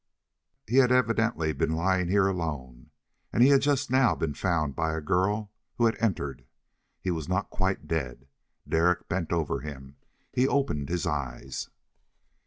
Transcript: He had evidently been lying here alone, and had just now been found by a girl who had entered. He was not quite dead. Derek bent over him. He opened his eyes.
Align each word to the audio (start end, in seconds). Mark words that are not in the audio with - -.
He 0.65 0.77
had 0.77 0.91
evidently 0.91 1.53
been 1.53 1.75
lying 1.75 2.07
here 2.07 2.25
alone, 2.27 2.89
and 3.31 3.43
had 3.43 3.61
just 3.61 3.91
now 3.91 4.15
been 4.15 4.33
found 4.33 4.75
by 4.75 4.95
a 4.95 4.99
girl 4.99 5.51
who 5.75 5.85
had 5.85 5.95
entered. 5.99 6.43
He 6.99 7.11
was 7.11 7.29
not 7.29 7.51
quite 7.51 7.85
dead. 7.87 8.27
Derek 8.67 9.07
bent 9.07 9.31
over 9.31 9.59
him. 9.59 9.97
He 10.33 10.47
opened 10.47 10.89
his 10.89 11.05
eyes. 11.05 11.69